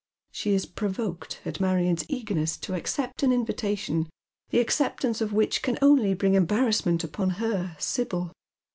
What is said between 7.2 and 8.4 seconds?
her, Sibyl.